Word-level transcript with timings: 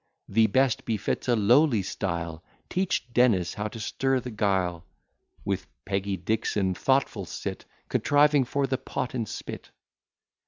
Thee 0.27 0.47
best 0.47 0.83
befits 0.83 1.27
a 1.27 1.35
lowly 1.35 1.83
style; 1.83 2.43
Teach 2.71 3.13
Dennis 3.13 3.53
how 3.53 3.67
to 3.67 3.79
stir 3.79 4.19
the 4.19 4.31
guile; 4.31 4.83
With 5.45 5.67
Peggy 5.85 6.17
Dixon 6.17 6.73
thoughtful 6.73 7.25
sit, 7.25 7.65
Contriving 7.87 8.43
for 8.45 8.65
the 8.65 8.79
pot 8.79 9.13
and 9.13 9.29
spit. 9.29 9.69